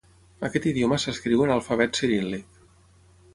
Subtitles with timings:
[0.47, 2.59] Aquest idioma s'escriu en alfabet ciríl·lic.